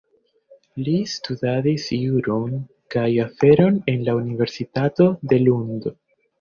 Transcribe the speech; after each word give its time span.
Li 0.87 0.95
studadis 1.11 1.85
juron 1.97 2.57
kaj 2.97 3.05
aferon 3.27 3.79
en 3.95 4.03
la 4.11 4.19
universitato 4.25 5.11
de 5.31 5.43
Lund. 5.47 5.91